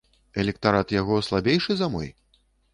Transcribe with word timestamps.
Электарат 0.43 0.95
яго 1.01 1.19
слабейшы 1.29 1.71
за 1.85 1.93
мой? 1.97 2.13